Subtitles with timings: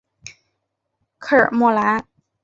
[1.19, 2.07] 科尔莫兰。